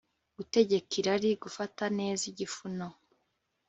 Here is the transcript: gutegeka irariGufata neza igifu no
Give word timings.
gutegeka 0.35 0.91
irariGufata 1.01 1.85
neza 1.97 2.23
igifu 2.31 2.63
no 2.77 2.89